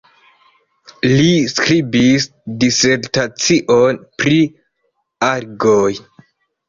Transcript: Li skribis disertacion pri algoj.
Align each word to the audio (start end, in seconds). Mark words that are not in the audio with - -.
Li 1.09 1.25
skribis 1.51 2.25
disertacion 2.63 4.03
pri 4.25 4.39
algoj. 5.29 5.89